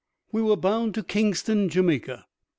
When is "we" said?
0.31-0.41